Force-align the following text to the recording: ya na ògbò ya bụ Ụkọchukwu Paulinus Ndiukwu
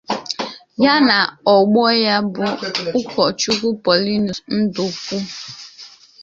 ya 0.83 0.95
na 1.07 1.17
ògbò 1.53 1.85
ya 2.03 2.15
bụ 2.33 2.43
Ụkọchukwu 2.99 3.67
Paulinus 3.83 4.39
Ndiukwu 4.57 5.17